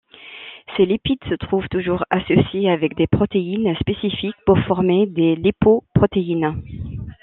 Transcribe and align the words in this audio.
Ces 0.75 0.85
lipides 0.87 1.23
se 1.29 1.35
trouvent 1.35 1.67
toujours 1.69 2.03
associés 2.09 2.71
avec 2.71 2.95
des 2.97 3.05
protéines 3.05 3.75
spécifiques 3.79 4.33
pour 4.47 4.57
former 4.61 5.05
des 5.05 5.35
lipoprotéines. 5.35 6.59